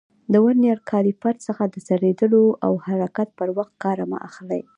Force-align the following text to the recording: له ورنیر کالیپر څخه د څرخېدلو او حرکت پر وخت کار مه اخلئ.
له 0.31 0.37
ورنیر 0.45 0.77
کالیپر 0.91 1.35
څخه 1.47 1.63
د 1.67 1.75
څرخېدلو 1.87 2.43
او 2.65 2.73
حرکت 2.85 3.29
پر 3.39 3.49
وخت 3.57 3.73
کار 3.83 3.97
مه 4.11 4.17
اخلئ. 4.27 4.61